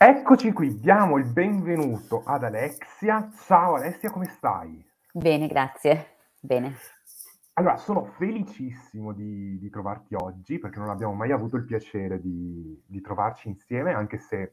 [0.00, 3.28] Eccoci qui, diamo il benvenuto ad Alexia.
[3.36, 4.80] Ciao Alessia, come stai?
[5.12, 6.18] Bene, grazie.
[6.38, 6.76] Bene.
[7.54, 12.80] Allora, sono felicissimo di, di trovarti oggi perché non abbiamo mai avuto il piacere di,
[12.86, 14.52] di trovarci insieme, anche se eh,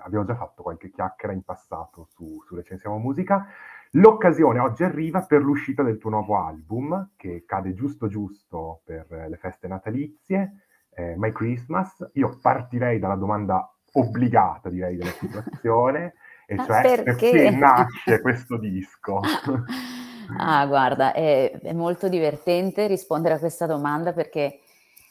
[0.00, 3.48] abbiamo già fatto qualche chiacchiera in passato su, su Recensiamo Musica.
[3.92, 9.36] L'occasione oggi arriva per l'uscita del tuo nuovo album, che cade giusto giusto per le
[9.38, 12.10] feste natalizie, eh, My Christmas.
[12.12, 16.14] Io partirei dalla domanda obbligata, direi, della situazione,
[16.46, 17.30] e cioè perché?
[17.30, 19.20] perché nasce questo disco?
[20.38, 24.60] ah, guarda, è, è, molto divertente rispondere a questa domanda perché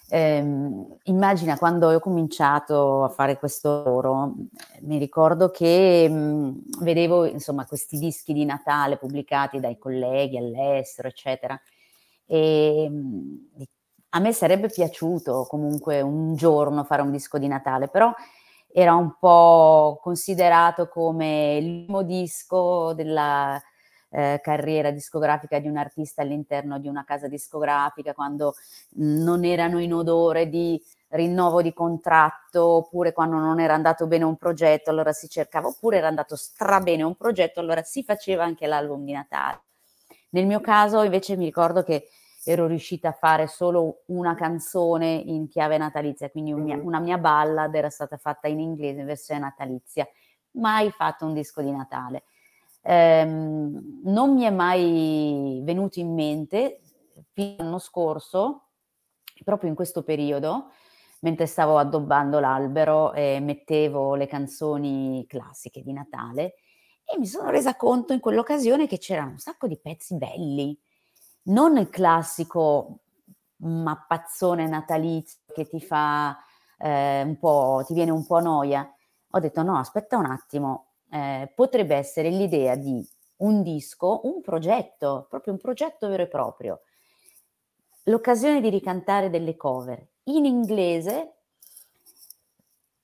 [0.10, 4.34] ehm, immagina quando ho cominciato a fare questo lavoro,
[4.82, 11.60] mi ricordo che mh, vedevo insomma questi dischi di Natale pubblicati dai colleghi all'estero, eccetera,
[12.26, 13.64] e mh,
[14.10, 18.12] a me sarebbe piaciuto comunque un giorno fare un disco di Natale, però
[18.80, 23.60] era un po' considerato come il primo disco della
[24.12, 28.54] eh, carriera discografica di un artista all'interno di una casa discografica, quando
[28.98, 34.36] non erano in odore di rinnovo di contratto, oppure quando non era andato bene un
[34.36, 39.04] progetto, allora si cercava, oppure era andato strabene un progetto, allora si faceva anche l'album
[39.04, 39.62] di Natale.
[40.30, 42.10] Nel mio caso invece mi ricordo che
[42.50, 47.18] ero riuscita a fare solo una canzone in chiave natalizia, quindi un mia, una mia
[47.18, 50.08] ballad era stata fatta in inglese in versione natalizia,
[50.52, 52.24] mai fatto un disco di Natale.
[52.84, 56.80] Ehm, non mi è mai venuto in mente,
[57.34, 58.70] fino all'anno scorso,
[59.44, 60.72] proprio in questo periodo,
[61.20, 66.56] mentre stavo addobbando l'albero e mettevo le canzoni classiche di Natale,
[67.04, 70.80] e mi sono resa conto in quell'occasione che c'erano un sacco di pezzi belli,
[71.48, 73.00] non il classico
[73.58, 76.38] mappazzone natalizio che ti fa
[76.78, 78.90] eh, un po', ti viene un po' noia.
[79.32, 83.06] Ho detto no, aspetta un attimo, eh, potrebbe essere l'idea di
[83.38, 86.82] un disco, un progetto, proprio un progetto vero e proprio.
[88.04, 91.37] L'occasione di ricantare delle cover in inglese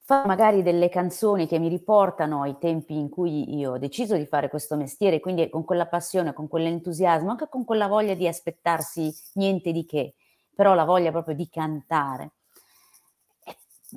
[0.06, 4.26] fare magari delle canzoni che mi riportano ai tempi in cui io ho deciso di
[4.26, 9.14] fare questo mestiere, quindi con quella passione, con quell'entusiasmo, anche con quella voglia di aspettarsi
[9.36, 10.16] niente di che,
[10.54, 12.32] però la voglia proprio di cantare,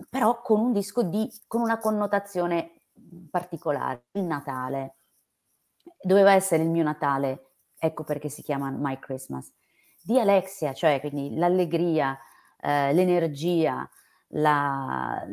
[0.09, 2.83] però con un disco di, con una connotazione
[3.29, 4.95] particolare, il Natale.
[6.01, 9.53] Doveva essere il mio Natale, ecco perché si chiama My Christmas,
[10.03, 12.17] di Alexia, cioè quindi l'allegria,
[12.61, 13.89] eh, l'energia,
[14.29, 15.27] la,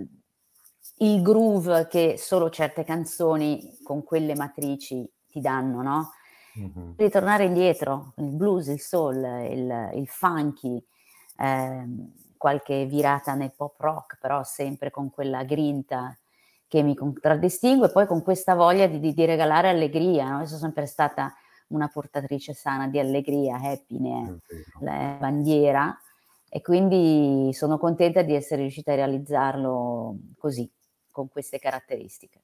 [0.97, 6.11] il groove che solo certe canzoni con quelle matrici ti danno, no?
[6.59, 6.91] Mm-hmm.
[6.97, 10.83] Ritornare indietro, il blues, il soul, il, il funky,
[11.39, 11.85] eh,
[12.37, 16.15] qualche virata nel pop rock, però sempre con quella grinta
[16.67, 20.29] che mi contraddistingue, poi con questa voglia di, di, di regalare allegria.
[20.29, 20.39] No?
[20.41, 21.33] Io sono sempre stata
[21.67, 24.37] una portatrice sana di allegria, happiness,
[24.81, 25.97] la bandiera,
[26.49, 30.69] e quindi sono contenta di essere riuscita a realizzarlo così
[31.13, 32.41] con queste caratteristiche?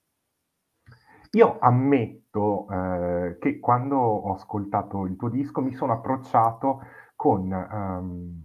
[1.32, 6.82] Io ammetto eh, che quando ho ascoltato il tuo disco mi sono approcciato
[7.16, 8.42] con um,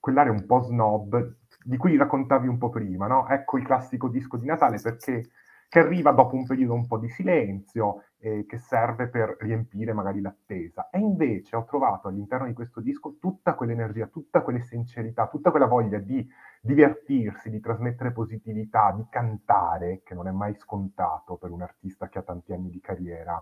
[0.00, 3.28] quell'area un po' snob di cui raccontavi un po' prima, no?
[3.28, 5.30] Ecco il classico disco di Natale perché
[5.70, 10.20] che arriva dopo un periodo un po' di silenzio, eh, che serve per riempire magari
[10.20, 10.90] l'attesa.
[10.90, 15.98] E invece ho trovato all'interno di questo disco tutta quell'energia, tutta quell'essenzialità, tutta quella voglia
[15.98, 16.28] di
[16.60, 22.18] divertirsi, di trasmettere positività, di cantare, che non è mai scontato per un artista che
[22.18, 23.40] ha tanti anni di carriera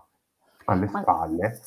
[0.65, 1.59] alle spalle,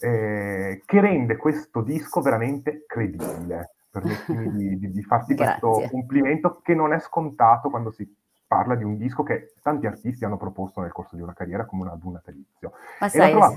[0.00, 3.74] eh, che rende questo disco veramente credibile.
[3.88, 8.20] Permettimi di, di, di farti questo complimento che non è scontato quando si
[8.52, 11.82] parla di un disco che tanti artisti hanno proposto nel corso di una carriera come
[11.82, 12.72] un album natalizio.
[13.00, 13.50] Ma e sai, una...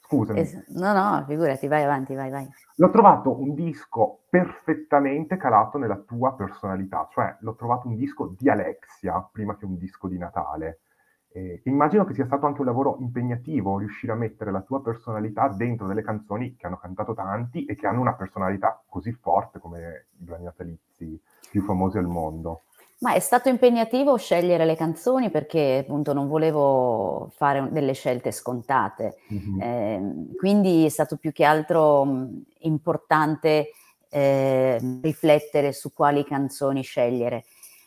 [0.00, 0.40] scusami.
[0.40, 2.48] Es- no, no, figurati, vai avanti, vai, vai.
[2.76, 8.50] L'ho trovato un disco perfettamente calato nella tua personalità, cioè l'ho trovato un disco di
[8.50, 10.80] Alexia prima che un disco di Natale.
[11.28, 15.48] Eh, immagino che sia stato anche un lavoro impegnativo riuscire a mettere la tua personalità
[15.48, 20.06] dentro delle canzoni che hanno cantato tanti e che hanno una personalità così forte come
[20.18, 21.20] i brani natalizi
[21.50, 22.62] più famosi al mondo.
[23.00, 29.16] Ma è stato impegnativo scegliere le canzoni perché appunto non volevo fare delle scelte scontate,
[29.32, 29.60] mm-hmm.
[29.60, 33.70] eh, quindi è stato più che altro mh, importante
[34.08, 37.44] eh, riflettere su quali canzoni scegliere.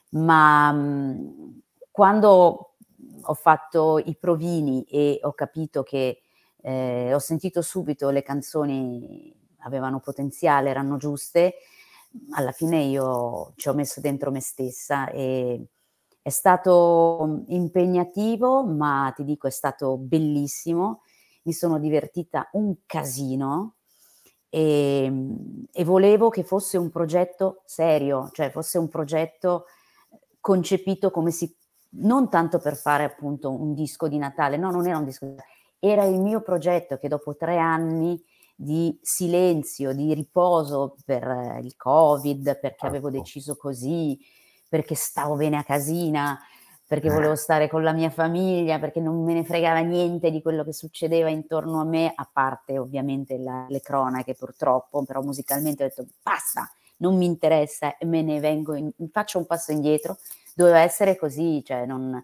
[0.09, 2.73] Ma mh, quando
[3.21, 6.21] ho fatto i provini e ho capito che
[6.61, 11.55] eh, ho sentito subito le canzoni avevano potenziale, erano giuste,
[12.31, 15.67] alla fine io ci ho messo dentro me stessa e,
[16.21, 21.03] È stato impegnativo, ma ti dico è stato bellissimo.
[21.43, 23.75] Mi sono divertita un casino
[24.49, 25.11] e,
[25.71, 29.65] e volevo che fosse un progetto serio, cioè fosse un progetto
[30.41, 31.55] concepito come si
[31.99, 35.31] non tanto per fare appunto un disco di Natale, no, non era un disco di
[35.31, 38.21] Natale, era il mio progetto che dopo tre anni
[38.59, 43.19] di silenzio, di riposo per eh, il Covid, perché avevo ecco.
[43.19, 44.19] deciso così,
[44.67, 46.39] perché stavo bene a casina,
[46.87, 47.37] perché volevo eh.
[47.37, 51.29] stare con la mia famiglia, perché non me ne fregava niente di quello che succedeva
[51.29, 56.67] intorno a me, a parte ovviamente la, le cronache purtroppo, però musicalmente ho detto basta,
[56.97, 60.17] non mi interessa e me ne vengo, in, faccio un passo indietro,
[60.55, 62.23] doveva essere così, cioè non,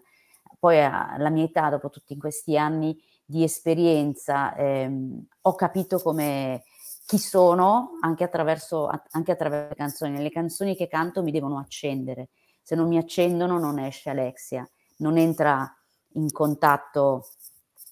[0.58, 6.64] poi alla mia età, dopo tutti questi anni, di esperienza ehm, ho capito come
[7.06, 10.22] chi sono anche attraverso, anche attraverso le canzoni.
[10.22, 12.30] Le canzoni che canto mi devono accendere.
[12.62, 14.68] Se non mi accendono non esce Alexia,
[14.98, 15.70] non entra
[16.14, 17.28] in contatto,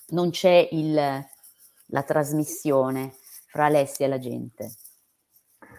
[0.09, 3.13] non c'è il, la trasmissione
[3.49, 4.73] fra Alessia e la gente.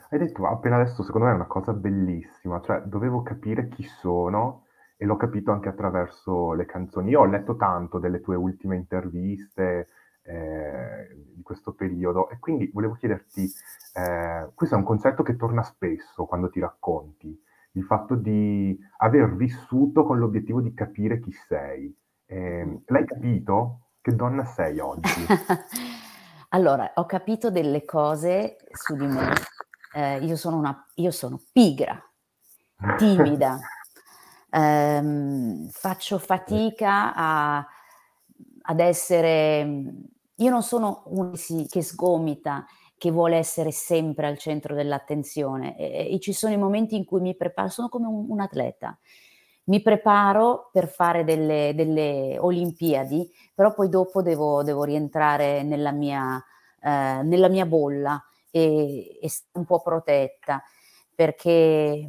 [0.10, 4.63] Hai detto appena adesso, secondo me è una cosa bellissima, cioè dovevo capire chi sono
[5.04, 7.10] e l'ho capito anche attraverso le canzoni.
[7.10, 9.90] Io ho letto tanto delle tue ultime interviste
[10.22, 13.52] eh, di questo periodo e quindi volevo chiederti,
[13.96, 17.38] eh, questo è un concetto che torna spesso quando ti racconti,
[17.74, 21.94] il fatto di aver vissuto con l'obiettivo di capire chi sei.
[22.26, 23.88] Eh, l'hai capito?
[24.00, 25.26] Che donna sei oggi?
[26.50, 29.34] allora, ho capito delle cose su di me.
[29.96, 32.02] Eh, io, sono una, io sono pigra,
[32.98, 33.60] timida,
[34.54, 37.68] ehm, faccio fatica a,
[38.62, 39.84] ad essere...
[40.38, 41.32] Io non sono uno
[41.70, 42.66] che sgomita,
[42.98, 47.22] che vuole essere sempre al centro dell'attenzione e, e ci sono i momenti in cui
[47.22, 48.98] mi preparo, sono come un, un atleta,
[49.66, 56.44] mi preparo per fare delle, delle, Olimpiadi, però poi dopo devo, devo rientrare nella mia,
[56.82, 60.64] eh, nella mia bolla e, e un po' protetta,
[61.14, 62.08] perché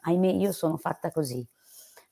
[0.00, 1.46] ahimè io sono fatta così.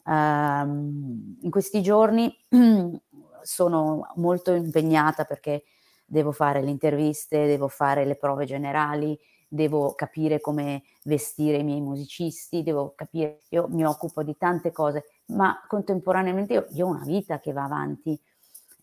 [0.07, 2.35] Um, in questi giorni
[3.43, 5.65] sono molto impegnata perché
[6.05, 9.19] devo fare le interviste, devo fare le prove generali,
[9.49, 15.05] devo capire come vestire i miei musicisti, devo capire, io mi occupo di tante cose,
[15.27, 18.21] ma contemporaneamente io, io ho una vita che va avanti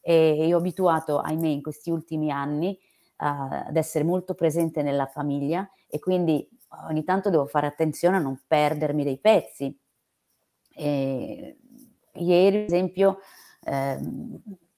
[0.01, 2.69] e io ho abituato, ahimè, in questi ultimi anni
[3.17, 6.47] uh, ad essere molto presente nella famiglia e quindi
[6.87, 9.77] ogni tanto devo fare attenzione a non perdermi dei pezzi
[10.73, 11.57] eh,
[12.13, 13.19] ieri, ad esempio,
[13.63, 13.99] eh,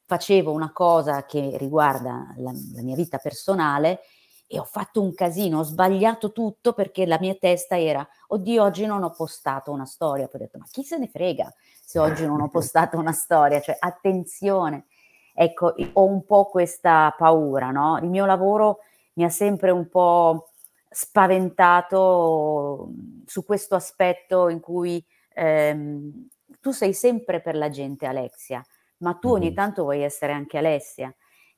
[0.06, 4.02] facevo una cosa che riguarda la, la, mia vita personale
[4.48, 8.86] e ho fatto un casino, ho sbagliato tutto perché la mia testa era, oddio, oggi
[8.86, 10.28] non ho postato una storia.
[10.28, 11.52] Poi ho detto, ma chi se ne frega
[11.84, 13.62] se oggi non ho postato una storia?
[13.62, 14.86] Cioè, attenzione.
[15.34, 17.98] Ecco, ho un po' questa paura, no?
[17.98, 18.80] Il mio lavoro
[19.14, 20.50] mi ha sempre un po'
[20.88, 22.92] spaventato
[23.26, 26.28] su questo aspetto in cui ehm,
[26.60, 28.64] tu sei sempre per la gente Alexia,
[28.98, 31.14] ma tu ogni tanto vuoi essere anche Alessia.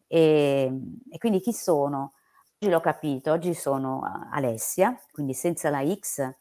[0.08, 0.72] E,
[1.10, 2.14] e, quindi chi sono?
[2.58, 4.02] Oggi l'ho capito, oggi sono
[4.32, 6.34] Alessia, quindi senza la X,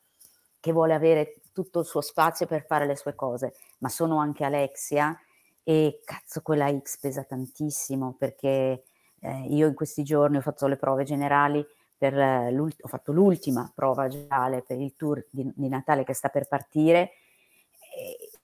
[0.60, 4.44] che vuole avere tutto il suo spazio per fare le sue cose, ma sono anche
[4.44, 5.18] Alexia
[5.62, 8.84] e cazzo quella X pesa tantissimo perché
[9.20, 11.64] eh, io in questi giorni ho fatto le prove generali
[11.96, 16.46] per ho fatto l'ultima prova generale per il tour di, di Natale che sta per
[16.48, 17.12] partire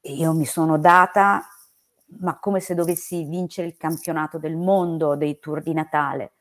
[0.03, 1.43] io mi sono data,
[2.19, 6.33] ma come se dovessi vincere il campionato del mondo dei tour di Natale.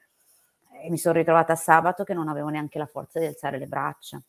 [0.82, 4.22] E mi sono ritrovata sabato che non avevo neanche la forza di alzare le braccia,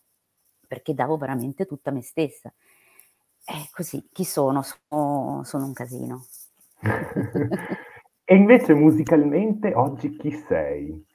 [0.66, 2.52] perché davo veramente tutta me stessa.
[3.44, 4.62] E così, chi sono?
[4.62, 6.26] Sono, sono un casino.
[8.24, 11.06] e invece musicalmente oggi chi sei?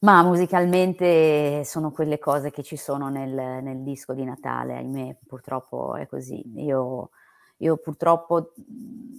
[0.00, 5.94] Ma musicalmente sono quelle cose che ci sono nel, nel disco di Natale, ahimè, purtroppo
[5.96, 6.42] è così.
[6.62, 7.10] Io,
[7.58, 8.52] io purtroppo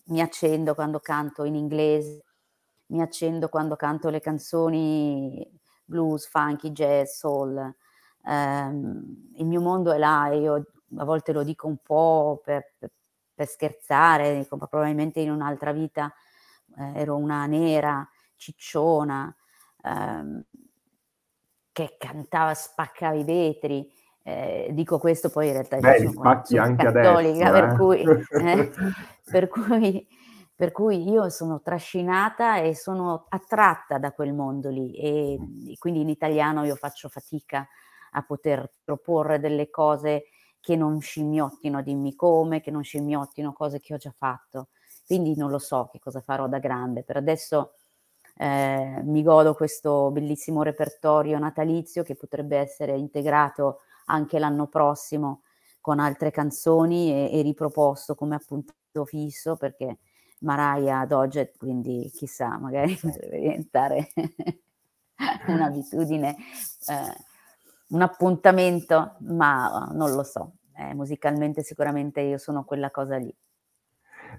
[0.05, 2.23] mi accendo quando canto in inglese,
[2.87, 5.49] mi accendo quando canto le canzoni
[5.83, 7.73] blues, funky, jazz, soul.
[8.23, 10.53] Um, il mio mondo è là e io
[10.97, 12.91] a volte lo dico un po' per, per,
[13.33, 16.13] per scherzare, dico, probabilmente in un'altra vita
[16.77, 19.33] eh, ero una nera, cicciona.
[19.83, 20.43] Um,
[21.77, 23.87] che cantava, spaccava i vetri.
[24.23, 27.75] Eh, dico questo poi in realtà Beh, sono, spacchi anche cattolica, adesso, per, eh?
[27.77, 28.71] cui, eh,
[29.31, 30.07] per, cui,
[30.55, 35.33] per, cui, io sono trascinata e sono attratta da quel mondo lì e,
[35.67, 37.65] e quindi in italiano io faccio fatica
[38.11, 40.25] a poter proporre delle cose
[40.59, 44.69] che non scimmiottino dimmi come, che non scimmiottino cose che ho già fatto.
[45.05, 47.03] Quindi non lo so che cosa farò da grande.
[47.03, 47.75] Per adesso
[48.37, 55.41] eh, mi godo questo bellissimo repertorio natalizio che potrebbe essere integrato anche l'anno prossimo
[55.81, 58.73] con altre canzoni e, e riproposto come appunto
[59.05, 59.97] fisso perché
[60.39, 64.09] Mariah Doget, quindi chissà, magari potrebbe diventare
[65.47, 66.35] un'abitudine,
[66.87, 67.25] eh,
[67.89, 70.53] un appuntamento, ma non lo so.
[70.75, 73.33] Eh, musicalmente sicuramente io sono quella cosa lì.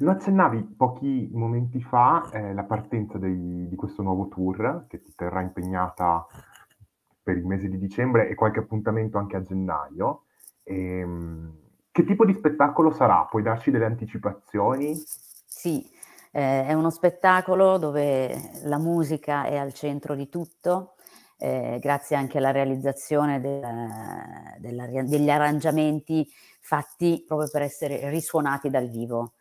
[0.01, 5.13] Lo accennavi pochi momenti fa, eh, la partenza dei, di questo nuovo tour che ti
[5.15, 6.25] terrà impegnata
[7.23, 10.25] per il mese di dicembre e qualche appuntamento anche a gennaio.
[10.63, 11.53] Ehm,
[11.91, 13.27] che tipo di spettacolo sarà?
[13.29, 14.95] Puoi darci delle anticipazioni?
[14.95, 15.85] Sì,
[16.31, 20.95] eh, è uno spettacolo dove la musica è al centro di tutto,
[21.39, 23.61] eh, grazie anche alla realizzazione del,
[24.59, 26.25] della, degli arrangiamenti
[26.61, 29.33] fatti proprio per essere risuonati dal vivo,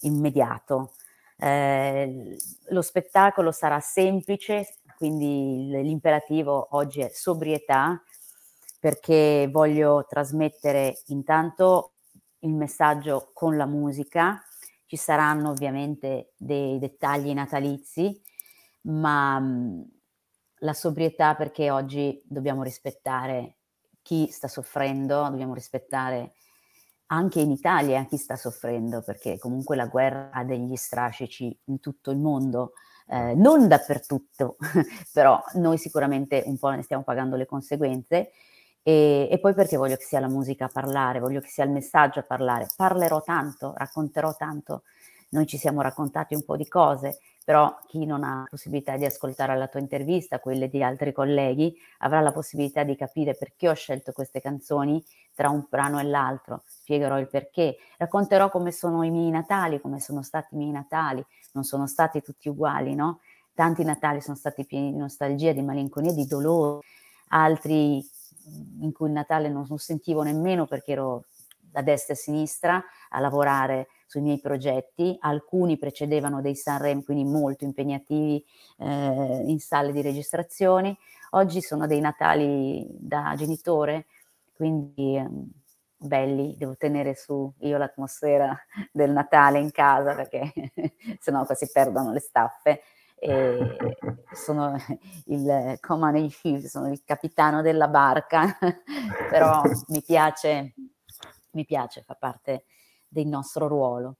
[0.00, 0.92] immediato.
[1.36, 2.36] Eh,
[2.68, 8.02] lo spettacolo sarà semplice, quindi l'imperativo oggi è sobrietà,
[8.78, 11.92] perché voglio trasmettere intanto
[12.40, 14.42] il messaggio con la musica,
[14.86, 18.20] ci saranno ovviamente dei dettagli natalizi,
[18.82, 19.90] ma mh,
[20.58, 23.56] la sobrietà perché oggi dobbiamo rispettare
[24.02, 26.34] chi sta soffrendo, dobbiamo rispettare
[27.06, 32.10] anche in Italia chi sta soffrendo, perché comunque la guerra ha degli strascici in tutto
[32.10, 32.72] il mondo,
[33.08, 34.56] eh, non dappertutto,
[35.12, 38.30] però noi sicuramente un po' ne stiamo pagando le conseguenze
[38.86, 41.70] e, e, poi perché voglio che sia la musica a parlare, voglio che sia il
[41.70, 42.68] messaggio a parlare.
[42.76, 44.82] Parlerò tanto, racconterò tanto.
[45.30, 49.54] Noi ci siamo raccontati un po' di cose, però chi non ha possibilità di ascoltare
[49.56, 54.12] la tua intervista, quelle di altri colleghi, avrà la possibilità di capire perché ho scelto
[54.12, 56.62] queste canzoni tra un brano e l'altro.
[56.64, 57.76] Spiegherò il perché.
[57.98, 61.22] Racconterò come sono i miei Natali, come sono stati i miei Natali.
[61.52, 63.20] Non sono stati tutti uguali, no?
[63.52, 66.80] Tanti Natali sono stati pieni di nostalgia, di malinconia, di dolore,
[67.28, 68.02] altri
[68.80, 71.24] in cui il Natale non, sentivo nemmeno perché ero
[71.58, 77.64] da destra e sinistra a lavorare sui miei progetti, alcuni precedevano dei Sanremo, quindi molto
[77.64, 78.44] impegnativi
[78.78, 80.96] eh, in sale di registrazioni,
[81.30, 84.06] oggi sono dei Natali da genitore,
[84.54, 85.28] quindi eh,
[85.96, 88.56] belli, devo tenere su io l'atmosfera
[88.92, 90.52] del Natale in casa perché
[91.18, 92.82] sennò qua si perdono le staffe.
[93.16, 93.76] E
[94.32, 94.76] sono
[95.26, 98.56] il commander in chief, sono il capitano della barca,
[99.28, 100.74] però mi piace,
[101.52, 102.66] mi piace, fa parte
[103.14, 104.16] del nostro ruolo.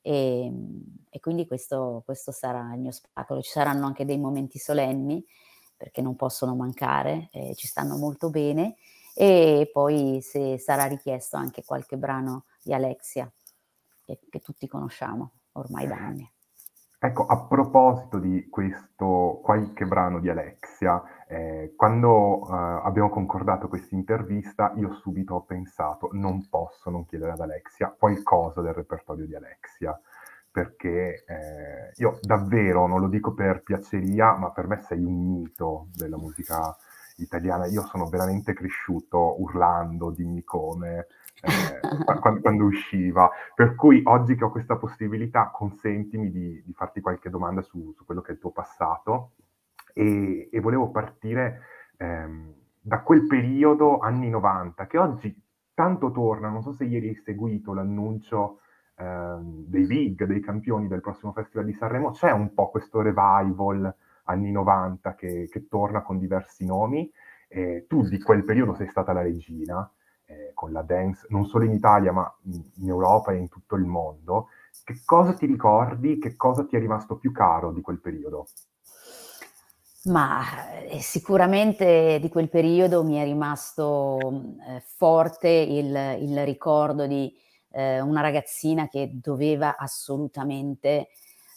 [0.00, 0.50] E,
[1.10, 3.42] e quindi questo, questo, sarà il mio spettacolo.
[3.42, 5.24] Ci saranno anche dei momenti solenni,
[5.76, 8.76] perché non possono mancare, eh, ci stanno molto bene,
[9.14, 13.30] e poi se sarà richiesto anche qualche brano di Alexia,
[14.04, 16.32] che, che tutti conosciamo ormai da anni.
[17.00, 23.94] Ecco, a proposito di questo qualche brano di Alexia, eh, quando eh, abbiamo concordato questa
[23.94, 29.34] intervista, io subito ho pensato, non posso non chiedere ad Alexia qualcosa del repertorio di
[29.34, 29.98] Alexia,
[30.50, 35.88] perché eh, io davvero, non lo dico per piaceria, ma per me sei un mito
[35.94, 36.74] della musica
[37.18, 37.66] italiana.
[37.66, 41.08] Io sono veramente cresciuto urlando, dimmi come,
[41.42, 43.30] eh, quando, quando, usciva.
[43.54, 48.06] Per cui oggi che ho questa possibilità, consentimi di, di farti qualche domanda su, su,
[48.06, 49.32] quello che è il tuo passato
[49.98, 51.62] e, e volevo partire
[51.96, 55.42] ehm, da quel periodo, anni 90, che oggi
[55.74, 58.60] tanto torna, non so se ieri hai seguito l'annuncio
[58.96, 63.92] ehm, dei big, dei campioni del prossimo Festival di Sanremo, c'è un po' questo revival
[64.24, 67.10] anni 90 che, che torna con diversi nomi.
[67.48, 69.90] Eh, tu di quel periodo sei stata la regina,
[70.26, 73.84] eh, con la dance, non solo in Italia, ma in Europa e in tutto il
[73.84, 74.48] mondo.
[74.84, 76.18] Che cosa ti ricordi?
[76.18, 78.46] Che cosa ti è rimasto più caro di quel periodo?
[80.04, 87.34] Ma eh, sicuramente di quel periodo mi è rimasto eh, forte il, il, ricordo di
[87.72, 91.08] eh, una ragazzina che doveva assolutamente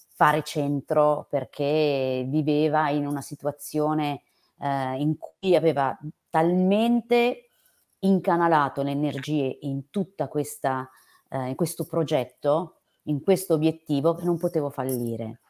[0.09, 4.23] fare centro perché viveva in una situazione
[4.59, 5.95] eh, in cui aveva
[6.29, 7.51] talmente
[7.99, 10.89] incanalato le energie in tutta questa,
[11.29, 15.41] eh, questo progetto, in questo obiettivo che non potevo fallire.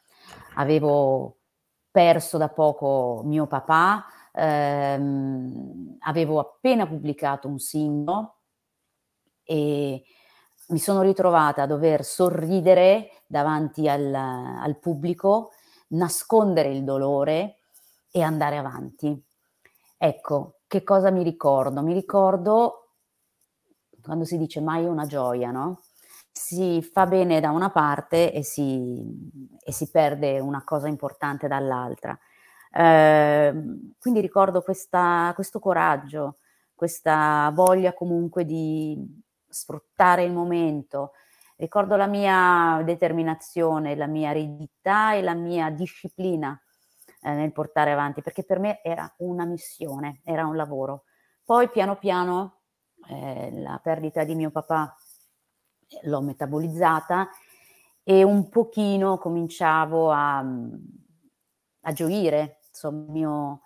[0.55, 1.40] Avevo
[1.91, 8.37] perso da poco mio papà, ehm, avevo appena pubblicato un singolo
[9.43, 10.03] e
[10.69, 15.51] mi sono ritrovata a dover sorridere davanti al, al pubblico,
[15.89, 17.57] nascondere il dolore
[18.09, 19.21] e andare avanti.
[19.97, 21.81] Ecco, che cosa mi ricordo?
[21.81, 22.77] Mi ricordo
[24.01, 25.81] quando si dice mai una gioia, no?
[26.33, 29.03] Si fa bene da una parte e si,
[29.59, 32.17] e si perde una cosa importante dall'altra.
[32.73, 33.53] Eh,
[33.99, 36.37] quindi ricordo questa, questo coraggio,
[36.73, 38.97] questa voglia comunque di
[39.47, 41.11] sfruttare il momento.
[41.57, 46.59] Ricordo la mia determinazione, la mia rigidità e la mia disciplina
[47.21, 51.03] eh, nel portare avanti, perché per me era una missione, era un lavoro.
[51.43, 52.61] Poi piano piano
[53.09, 54.95] eh, la perdita di mio papà
[56.03, 57.29] l'ho metabolizzata
[58.03, 63.61] e un pochino cominciavo a, a gioire insomma, mio,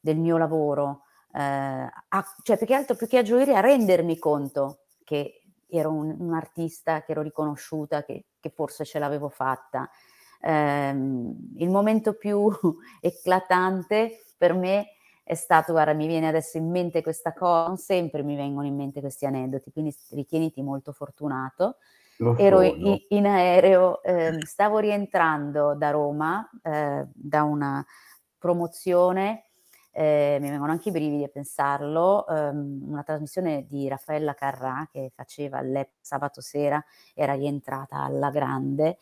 [0.00, 4.18] del mio lavoro, eh, a, cioè più che altro più che a gioire a rendermi
[4.18, 9.88] conto che ero un, un artista, che ero riconosciuta, che, che forse ce l'avevo fatta.
[10.40, 12.50] Eh, il momento più
[13.00, 14.97] eclatante per me
[15.28, 18.74] è stato, guarda, mi viene adesso in mente questa cosa, non sempre mi vengono in
[18.74, 21.76] mente questi aneddoti, quindi ritieniti molto fortunato.
[22.36, 27.84] Ero in, in aereo, eh, stavo rientrando da Roma eh, da una
[28.38, 29.48] promozione
[29.98, 35.10] eh, mi vengono anche i brividi a pensarlo, um, una trasmissione di Raffaella Carrà che
[35.12, 35.60] faceva
[36.00, 36.80] sabato sera,
[37.14, 38.98] era rientrata alla grande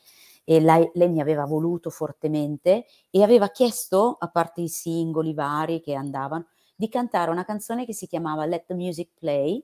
[0.48, 5.80] e lei, lei, mi aveva voluto fortemente e aveva chiesto, a parte i singoli vari
[5.80, 9.60] che andavano, di cantare una canzone che si chiamava Let the Music Play,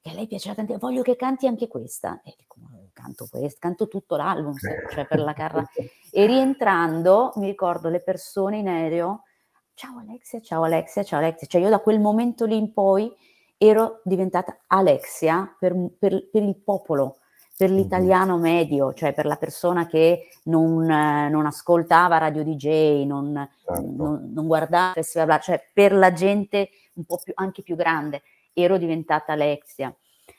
[0.00, 2.20] che a lei piaceva tantissimo, voglio che canti anche questa.
[2.22, 2.56] E dico,
[2.92, 4.54] canto questo, canto tutto l'album,
[4.92, 5.64] cioè per la Carrà.
[6.16, 9.24] E rientrando, mi ricordo le persone in aereo
[9.76, 11.46] ciao Alexia, ciao Alexia, ciao Alexia.
[11.46, 13.14] Cioè io da quel momento lì in poi
[13.58, 17.18] ero diventata Alexia per, per, per il popolo,
[17.56, 23.82] per l'italiano medio, cioè per la persona che non, non ascoltava radio DJ, non, certo.
[23.82, 28.22] non, non guardava festival, cioè per la gente un po' più, anche più grande,
[28.52, 29.94] ero diventata Alexia.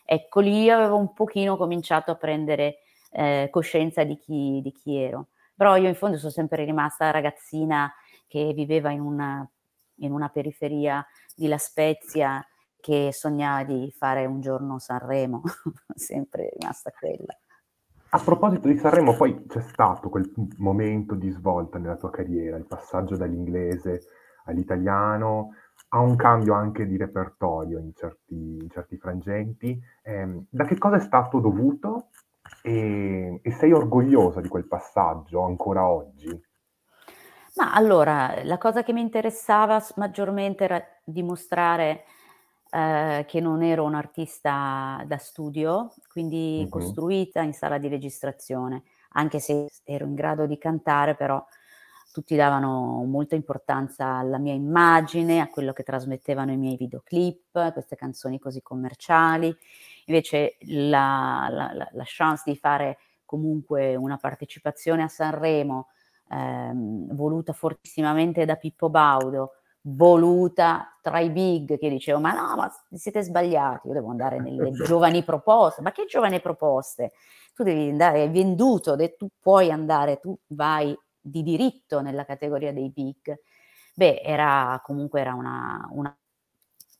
[0.06, 2.82] Ecco, lì avevo un pochino cominciato a prendere
[3.12, 5.30] eh, coscienza di chi, di chi ero.
[5.56, 7.92] Però io in fondo sono sempre rimasta ragazzina
[8.28, 9.50] che viveva in una,
[9.96, 11.04] in una periferia
[11.36, 12.46] di La Spezia
[12.88, 15.42] che sognava di fare un giorno Sanremo,
[15.94, 17.38] sempre rimasta quella.
[18.12, 22.66] A proposito di Sanremo, poi c'è stato quel momento di svolta nella tua carriera, il
[22.66, 24.04] passaggio dall'inglese
[24.46, 25.56] all'italiano,
[25.90, 29.78] a un cambio anche di repertorio in certi, in certi frangenti.
[30.02, 32.12] Eh, da che cosa è stato dovuto
[32.62, 36.30] e, e sei orgogliosa di quel passaggio ancora oggi?
[37.58, 42.06] Ma allora, la cosa che mi interessava maggiormente era dimostrare
[42.70, 46.70] eh, che non ero un'artista da studio, quindi uh-huh.
[46.70, 51.44] costruita in sala di registrazione, anche se ero in grado di cantare, però
[52.12, 57.96] tutti davano molta importanza alla mia immagine, a quello che trasmettevano i miei videoclip, queste
[57.96, 59.56] canzoni così commerciali.
[60.06, 65.90] Invece la, la, la chance di fare comunque una partecipazione a Sanremo,
[66.32, 72.72] ehm, voluta fortissimamente da Pippo Baudo, voluta tra i big che dicevo ma no ma
[72.92, 75.82] siete sbagliati io devo andare nelle giovani proposte.
[75.82, 77.14] Ma che giovani proposte?
[77.54, 82.90] Tu devi andare è venduto tu puoi andare tu vai di diritto nella categoria dei
[82.90, 83.40] big.
[83.96, 86.16] Beh era comunque era una, una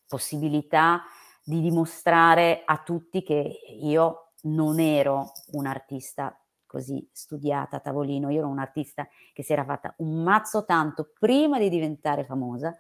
[0.08, 1.04] possibilità
[1.44, 6.38] di dimostrare a tutti che io non ero un artista
[6.68, 8.30] così studiata a tavolino.
[8.30, 12.78] Io ero un'artista che si era fatta un mazzo tanto prima di diventare famosa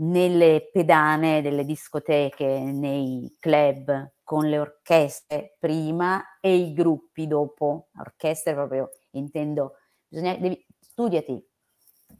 [0.00, 7.88] nelle pedane delle discoteche, nei club, con le orchestre prima e i gruppi dopo.
[7.98, 9.74] Orchestre proprio, intendo,
[10.06, 11.44] bisogna, devi, studiati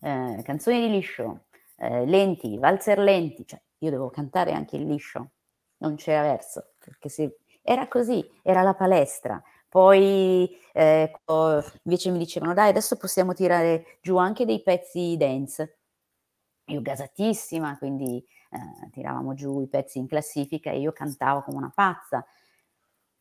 [0.00, 1.46] eh, canzoni di liscio,
[1.76, 5.30] eh, lenti, valzer lenti, cioè io devo cantare anche il liscio,
[5.78, 9.40] non c'era verso, perché se, era così, era la palestra.
[9.68, 11.12] Poi eh,
[11.82, 15.78] invece mi dicevano, dai, adesso possiamo tirare giù anche dei pezzi dance.
[16.66, 18.18] Io gasatissima, quindi
[18.50, 22.24] eh, tiravamo giù i pezzi in classifica e io cantavo come una pazza.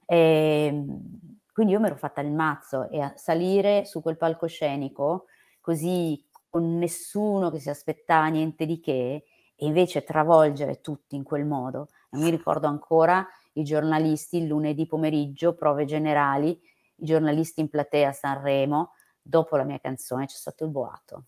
[0.06, 5.26] E, ehm, quindi io mi ero fatta il mazzo e a salire su quel palcoscenico
[5.60, 9.24] così con nessuno che si aspettava niente di che
[9.56, 11.90] e invece travolgere tutti in quel modo.
[12.12, 13.28] mi ricordo ancora
[13.60, 19.64] i giornalisti il lunedì pomeriggio, prove generali, i giornalisti in platea a Sanremo, dopo la
[19.64, 21.26] mia canzone c'è stato il boato.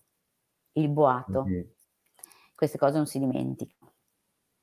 [0.72, 1.44] Il boato.
[1.44, 1.68] Mm-hmm.
[2.54, 3.92] Queste cose non si dimenticano.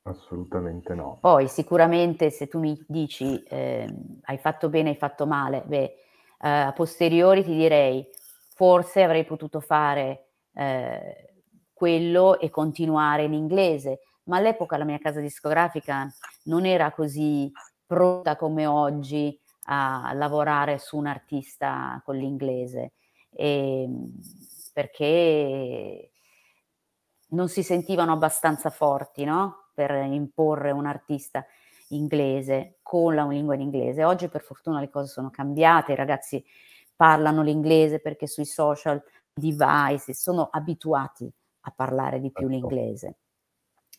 [0.02, 1.18] Assolutamente no.
[1.20, 3.86] Poi sicuramente se tu mi dici eh,
[4.22, 5.82] hai fatto bene, hai fatto male, beh,
[6.40, 8.08] eh, a posteriori ti direi
[8.54, 11.34] forse avrei potuto fare eh,
[11.72, 16.12] quello e continuare in inglese, ma all'epoca la mia casa discografica
[16.44, 17.50] non era così
[17.86, 19.38] pronta come oggi
[19.70, 22.92] a lavorare su un artista con l'inglese,
[23.30, 24.12] e, ehm,
[24.72, 26.10] perché
[27.30, 29.66] non si sentivano abbastanza forti no?
[29.74, 31.44] per imporre un artista
[31.88, 34.04] inglese con la lingua in inglese.
[34.04, 36.44] Oggi per fortuna le cose sono cambiate, i ragazzi
[36.96, 42.54] parlano l'inglese perché sui social device sono abituati a parlare di più certo.
[42.56, 43.16] l'inglese.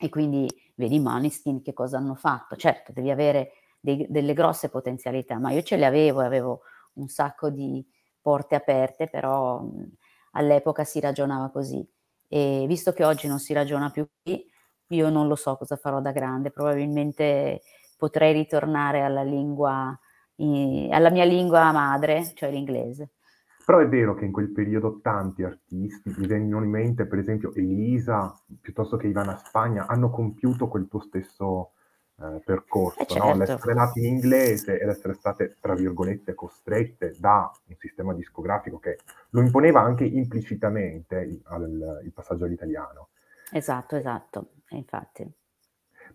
[0.02, 2.56] E quindi vedi Maniskin che cosa hanno fatto.
[2.56, 6.62] Certo, devi avere dei, delle grosse potenzialità, ma io ce le avevo, avevo
[6.94, 7.86] un sacco di
[8.22, 9.90] porte aperte, però mh,
[10.32, 11.86] all'epoca si ragionava così.
[12.28, 14.46] E visto che oggi non si ragiona più qui,
[14.92, 17.62] io non lo so cosa farò da grande, probabilmente
[17.98, 19.98] potrei ritornare alla lingua,
[20.92, 23.12] alla mia lingua madre, cioè l'inglese.
[23.70, 27.54] Però è vero che in quel periodo tanti artisti, mi vengono in mente per esempio
[27.54, 31.74] Elisa, piuttosto che Ivana Spagna, hanno compiuto quel tuo stesso
[32.20, 33.28] eh, percorso, eh certo.
[33.28, 33.36] no?
[33.36, 38.98] l'essere nati in inglese ed essere state, tra virgolette, costrette da un sistema discografico che
[39.30, 43.10] lo imponeva anche implicitamente il, al, il passaggio all'italiano.
[43.52, 45.32] Esatto, esatto, infatti.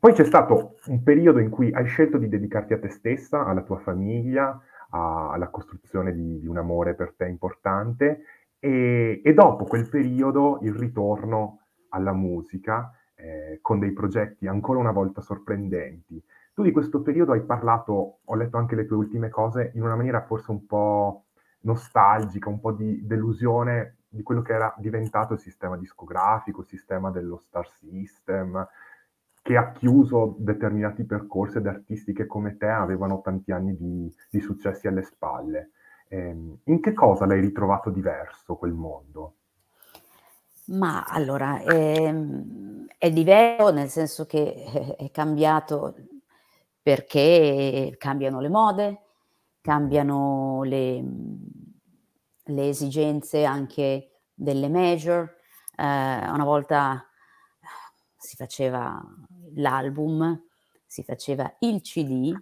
[0.01, 3.63] Poi c'è stato un periodo in cui hai scelto di dedicarti a te stessa, alla
[3.63, 4.61] tua famiglia,
[4.95, 8.25] a, alla costruzione di, di, un amore per te importante
[8.59, 14.93] e, e, dopo quel periodo il ritorno alla musica eh, con dei progetti ancora una
[14.93, 16.23] volta sorprendenti.
[16.55, 19.97] Tu di questo periodo hai parlato, ho letto anche le tue ultime cose, in una
[19.97, 21.25] maniera forse un po'
[21.63, 27.11] nostalgica, un po' di delusione di quello che era diventato il sistema discografico, il sistema
[27.11, 28.65] dello star system,
[29.45, 34.41] che ha chiuso determinati percorsi ed artisti che come te avevano tanti anni di, di
[34.41, 35.73] successi alle spalle.
[36.09, 39.35] Eh, in che cosa l'hai ritrovato diverso quel mondo?
[40.69, 45.95] Ma allora, ehm, è diverso nel senso che è cambiato
[46.81, 49.01] perché cambiano le mode,
[49.61, 51.05] cambiano le,
[52.45, 55.37] le esigenze anche delle major.
[55.77, 57.07] Eh, una volta
[58.25, 58.99] si faceva
[59.57, 60.43] l'album,
[60.87, 62.35] si faceva il CD,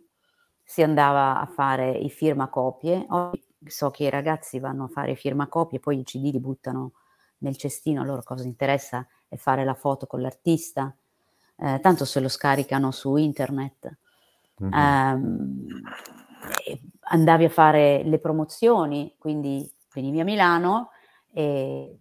[0.63, 3.07] si andava a fare i firmacopie.
[3.09, 6.93] Oggi so che i ragazzi vanno a fare i firmacopie, poi i CD li buttano
[7.39, 10.95] nel cestino, a loro cosa interessa è fare la foto con l'artista,
[11.57, 13.97] eh, tanto se lo scaricano su internet.
[14.63, 14.73] Mm-hmm.
[14.73, 15.67] Um,
[17.01, 20.91] andavi a fare le promozioni, quindi venivi a Milano
[21.33, 21.99] e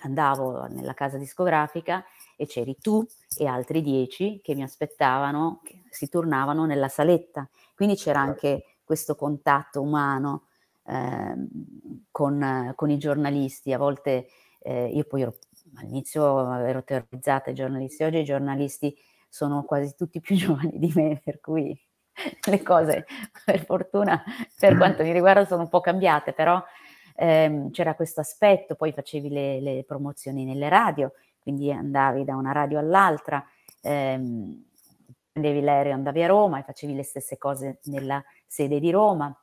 [0.00, 2.04] andavo nella casa discografica
[2.40, 7.46] e c'eri tu e altri dieci che mi aspettavano, che si tornavano nella saletta.
[7.74, 8.46] Quindi c'era certo.
[8.46, 10.46] anche questo contatto umano
[10.86, 11.34] eh,
[12.10, 13.74] con, con, i giornalisti.
[13.74, 14.28] A volte
[14.60, 15.36] eh, io poi ero,
[15.74, 18.96] all'inizio ero terrorizzata ai giornalisti, oggi i giornalisti
[19.28, 21.78] sono quasi tutti più giovani di me, per cui
[22.48, 23.04] le cose
[23.44, 24.22] per fortuna
[24.58, 26.58] per quanto mi riguarda sono un po' cambiate, però
[27.16, 31.12] ehm, c'era questo aspetto, poi facevi le, le promozioni nelle radio
[31.50, 33.44] quindi andavi da una radio all'altra,
[33.82, 34.64] ehm,
[35.32, 39.36] prendevi l'aereo, andavi a Roma e facevi le stesse cose nella sede di Roma,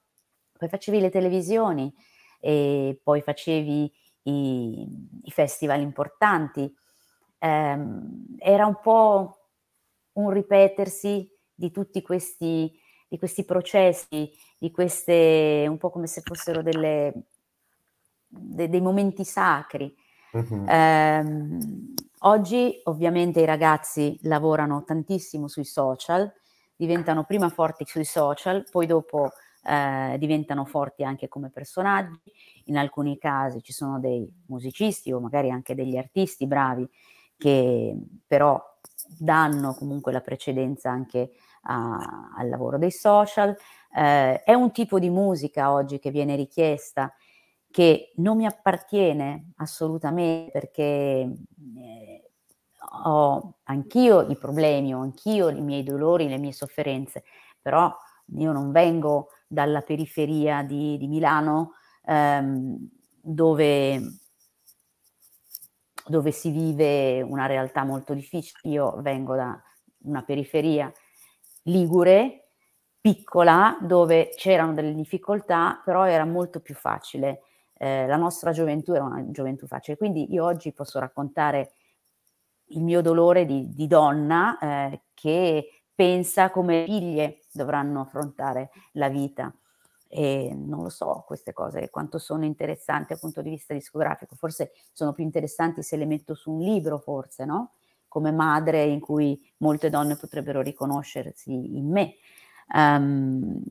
[0.57, 1.93] poi facevi le televisioni
[2.39, 3.91] e poi facevi
[4.23, 4.87] i,
[5.23, 6.73] i festival importanti.
[7.39, 7.77] Eh,
[8.39, 9.37] era un po'
[10.13, 12.73] un ripetersi di tutti questi,
[13.07, 17.13] di questi processi, di queste, un po' come se fossero delle,
[18.27, 19.93] de, dei momenti sacri.
[20.31, 20.65] Uh-huh.
[20.67, 21.23] Eh,
[22.19, 26.31] oggi ovviamente i ragazzi lavorano tantissimo sui social,
[26.75, 29.31] diventano prima forti sui social, poi dopo
[29.63, 32.19] eh, diventano forti anche come personaggi.
[32.65, 36.87] In alcuni casi ci sono dei musicisti o magari anche degli artisti bravi
[37.37, 38.61] che però
[39.19, 41.31] danno comunque la precedenza anche
[41.63, 43.55] a, al lavoro dei social.
[43.95, 47.13] Eh, è un tipo di musica oggi che viene richiesta
[47.77, 52.31] che non mi appartiene assolutamente perché eh,
[53.03, 57.23] ho anch'io i problemi, ho anch'io i miei dolori, le mie sofferenze,
[57.61, 57.95] però
[58.35, 62.77] io non vengo dalla periferia di, di Milano ehm,
[63.21, 64.01] dove,
[66.07, 68.73] dove si vive una realtà molto difficile.
[68.73, 69.55] Io vengo da
[70.05, 70.91] una periferia
[71.65, 72.53] ligure,
[72.99, 77.41] piccola, dove c'erano delle difficoltà, però era molto più facile
[77.77, 79.97] eh, la nostra gioventù era una gioventù facile.
[79.97, 81.73] Quindi io oggi posso raccontare
[82.71, 89.53] il mio dolore di, di donna eh, che pensa come figlie dovranno affrontare la vita.
[90.09, 94.71] E non lo so queste cose, quanto sono interessanti dal punto di vista discografico, forse
[94.93, 97.73] sono più interessanti se le metto su un libro, forse, no?
[98.07, 102.15] Come madre in cui molte donne potrebbero riconoscersi in me.
[102.73, 103.61] Um,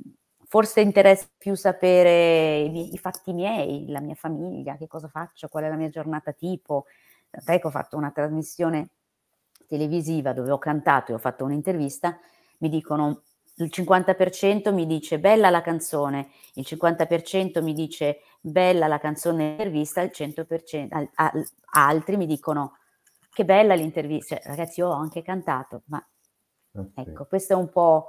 [0.47, 5.49] forse interessa più sapere i, miei, i, fatti miei, la mia famiglia, che cosa faccio,
[5.49, 6.87] qual è la mia giornata tipo.
[7.29, 8.91] Tant'è che ho fatto una trasmissione
[9.67, 12.19] televisiva dove ho cantato e ho fatto un'intervista,
[12.59, 13.23] mi dicono
[13.59, 20.03] il 50% mi dice bella la canzone, il 50% mi dice bella la canzone intervista,
[20.03, 22.77] il 100% al, al, altri mi dicono
[23.31, 26.07] che bella l'intervista, cioè, ragazzi io ho anche cantato, ma
[26.73, 27.05] okay.
[27.05, 28.09] Ecco, questo è un po',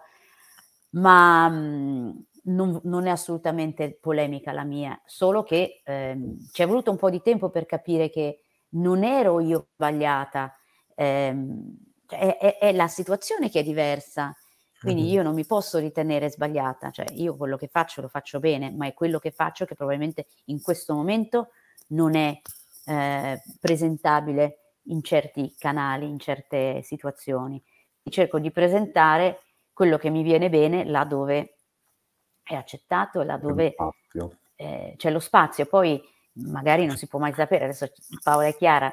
[0.99, 2.09] ma mh, mm,
[2.43, 7.09] non, non, è assolutamente polemica la mia, solo che ehm, ci è voluto un po'
[7.09, 10.55] di tempo per capire che non ero io sbagliata,
[10.95, 11.75] ehm,
[12.07, 14.35] è, è, è la situazione che è diversa
[14.79, 18.71] quindi io non mi posso ritenere sbagliata, cioè io quello che faccio lo faccio bene,
[18.71, 21.49] ma è quello che faccio che probabilmente in questo momento
[21.87, 22.39] non è
[22.85, 27.61] eh, presentabile in certi canali, in certe situazioni.
[28.07, 29.41] Cerco di presentare
[29.77, 31.57] quello che mi viene bene là dove
[32.41, 33.75] è accettato, là dove
[34.55, 35.67] eh, c'è lo spazio.
[35.67, 36.01] Poi
[36.49, 37.85] magari non si può mai sapere, adesso
[38.23, 38.91] Paola e Chiara,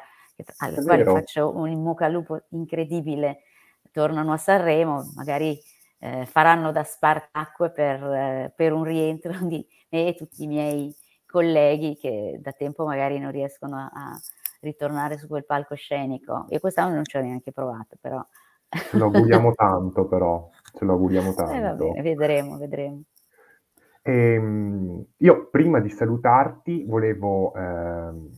[0.58, 3.44] alle quali faccio un in mucca al lupo incredibile,
[3.92, 5.58] tornano a Sanremo, magari
[6.00, 10.94] eh, faranno da spartacque per, eh, per, un rientro di me e tutti i miei
[11.24, 14.20] colleghi che da tempo magari non riescono a, a
[14.60, 16.44] ritornare su quel palcoscenico.
[16.50, 18.22] Io quest'anno non ci ho neanche provato, però.
[18.92, 20.50] Lo auguriamo tanto, però.
[20.74, 21.52] Ce lo auguriamo tanto.
[21.52, 23.02] Eh, va bene, vedremo, vedremo.
[24.02, 28.28] Ehm, io prima di salutarti volevo ehm,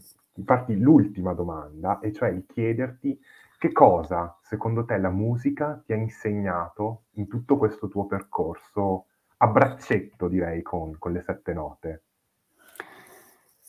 [0.44, 3.18] farti l'ultima domanda, e cioè chiederti
[3.58, 9.06] che cosa, secondo te, la musica ti ha insegnato in tutto questo tuo percorso
[9.38, 12.02] a braccetto, direi, con, con le sette note?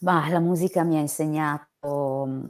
[0.02, 2.44] Ma la musica mi ha insegnato mm,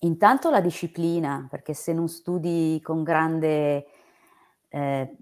[0.00, 3.86] intanto la disciplina, perché se non studi con grande,
[4.74, 5.16] eh,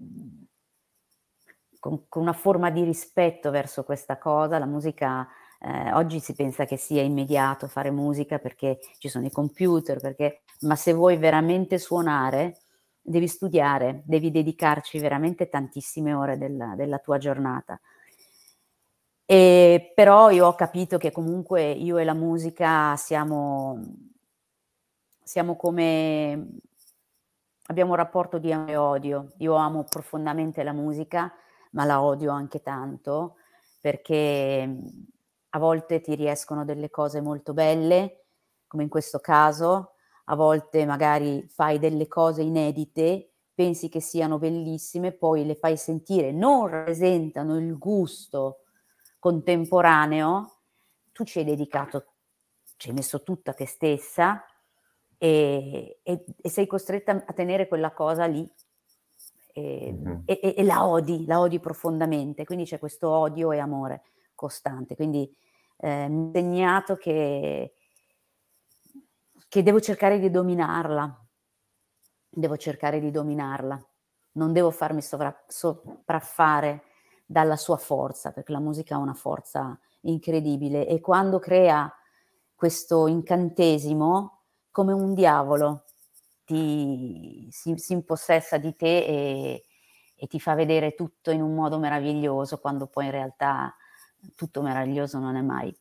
[1.79, 5.27] con, con, una forma di rispetto verso questa cosa, la musica
[5.59, 10.41] eh, oggi si pensa che sia immediato fare musica perché ci sono i computer, perché...
[10.61, 12.57] ma se vuoi veramente suonare
[12.99, 17.79] devi studiare, devi dedicarci veramente tantissime ore della, della tua giornata.
[19.25, 23.79] E, però io ho capito che comunque io e la musica siamo,
[25.23, 26.47] siamo come
[27.67, 29.27] abbiamo un rapporto di amore e odio.
[29.37, 31.31] Io amo profondamente la musica,
[31.71, 33.35] ma la odio anche tanto
[33.79, 34.77] perché
[35.49, 38.25] a volte ti riescono delle cose molto belle,
[38.65, 39.95] come in questo caso,
[40.25, 46.31] a volte magari fai delle cose inedite, pensi che siano bellissime, poi le fai sentire,
[46.31, 48.61] non rappresentano il gusto
[49.19, 50.59] contemporaneo,
[51.11, 52.13] tu ci hai dedicato,
[52.77, 54.43] ci hai messo tutta te stessa
[55.23, 58.45] e, e, e sei costretta a tenere quella cosa lì
[59.53, 60.19] e, mm-hmm.
[60.25, 64.03] e, e, la odi, la odi profondamente, quindi c'è questo odio e amore
[64.35, 64.97] costante.
[64.97, 65.33] Quindi
[65.77, 67.75] eh, mi ha insegnato che,
[69.47, 71.25] che devo cercare di dominarla,
[72.27, 73.81] devo cercare di dominarla,
[74.33, 76.83] non devo farmi sovra- sopraffare
[77.25, 81.89] dalla sua forza, perché la musica ha una forza incredibile e quando crea
[82.53, 84.42] questo incantesimo,
[84.73, 85.83] come un diavolo,
[86.43, 89.65] ti, si, si impossessa di te e,
[90.15, 93.73] e ti fa vedere tutto in un modo meraviglioso, quando poi in realtà
[94.35, 95.73] tutto meraviglioso non è mai.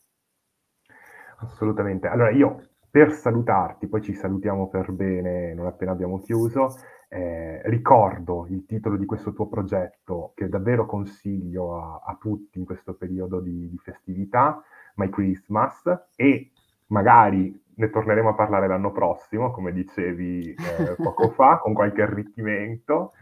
[1.39, 2.07] Assolutamente.
[2.07, 6.77] Allora io per salutarti, poi ci salutiamo per bene non appena abbiamo chiuso,
[7.09, 12.67] eh, ricordo il titolo di questo tuo progetto che davvero consiglio a, a tutti in
[12.67, 14.63] questo periodo di, di, festività,
[14.97, 15.83] My Christmas,
[16.15, 16.52] e
[16.93, 23.13] magari ne torneremo a parlare l'anno prossimo, come dicevi eh, poco fa, con qualche arricchimento.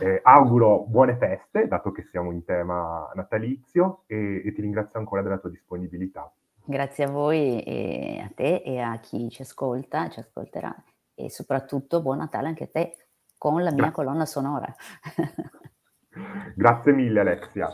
[0.00, 5.22] Eh, auguro buone feste, dato che siamo in tema natalizio, e, e ti ringrazio ancora
[5.22, 6.30] della tua disponibilità.
[6.64, 10.74] Grazie a voi e a te e a chi ci ascolta, ci ascolterà
[11.14, 12.96] e soprattutto buon Natale anche a te
[13.36, 13.92] con la mia Grazie.
[13.92, 14.74] colonna sonora.
[16.54, 17.68] Grazie mille Alexia.